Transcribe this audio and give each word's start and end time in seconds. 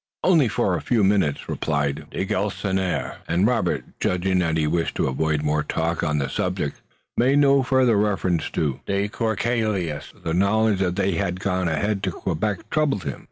"Only 0.23 0.47
for 0.47 0.73
a 0.75 0.81
few 0.81 1.03
moments," 1.03 1.47
replied 1.47 2.07
de 2.09 2.25
Galisonnière, 2.25 3.17
and 3.27 3.45
Robert, 3.45 3.83
judging 3.99 4.39
that 4.39 4.57
he 4.57 4.65
wished 4.65 4.95
to 4.95 5.05
avoid 5.05 5.43
more 5.43 5.61
talk 5.61 6.01
on 6.01 6.17
the 6.17 6.27
subject, 6.27 6.81
made 7.15 7.37
no 7.37 7.61
further 7.61 7.95
reference 7.95 8.49
to 8.49 8.79
de 8.87 9.07
Courcelles. 9.09 10.11
But 10.11 10.23
the 10.23 10.33
knowledge 10.33 10.79
that 10.79 10.97
he 10.97 11.17
had 11.17 11.39
gone 11.39 11.69
on 11.69 11.75
ahead 11.75 12.01
to 12.01 12.11
Quebec 12.11 12.71
troubled 12.71 13.03
him. 13.03 13.19